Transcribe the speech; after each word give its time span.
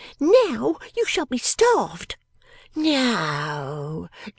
Now 0.19 0.77
you 0.97 1.05
shall 1.05 1.27
be 1.27 1.37
starved. 1.37 2.15